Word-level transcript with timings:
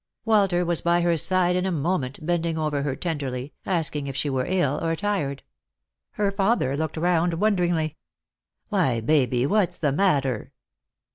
Walter 0.25 0.65
was 0.65 0.81
by 0.81 1.01
her 1.01 1.15
side 1.15 1.55
in 1.55 1.67
a 1.67 1.71
moment, 1.71 2.25
bending 2.25 2.57
over 2.57 2.81
her 2.81 2.95
tenderly, 2.95 3.53
asking 3.67 4.07
if 4.07 4.15
she 4.15 4.31
were 4.31 4.47
ill 4.47 4.83
or 4.83 4.95
tired. 4.95 5.43
Her 6.13 6.31
father 6.31 6.75
looked 6.75 6.97
round 6.97 7.35
wonderingly." 7.35 7.97
Why, 8.69 8.99
Baby, 9.01 9.45
what's 9.45 9.77
the 9.77 9.91
matter 9.91 10.53